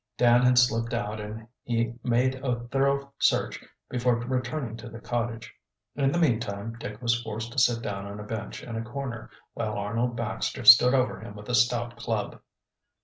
Dan 0.17 0.41
had 0.41 0.57
slipped 0.57 0.95
out 0.95 1.19
and 1.21 1.47
he 1.61 1.93
made 2.03 2.33
a 2.43 2.59
thorough 2.69 3.13
search 3.19 3.63
before 3.87 4.15
returning 4.15 4.75
to 4.77 4.89
the 4.89 4.99
cottage. 4.99 5.53
In 5.95 6.11
the 6.11 6.17
meantime 6.17 6.75
Dick 6.79 6.99
was 7.03 7.21
forced 7.21 7.51
to 7.51 7.59
sit 7.59 7.83
down 7.83 8.07
on 8.07 8.19
a 8.19 8.23
bench 8.23 8.63
in 8.63 8.75
a 8.75 8.81
corner, 8.83 9.29
while 9.53 9.73
Arnold 9.77 10.15
Baxter 10.17 10.65
stood 10.65 10.95
over 10.95 11.19
him 11.19 11.35
with 11.35 11.49
a 11.49 11.53
stout 11.53 11.97
club. 11.97 12.41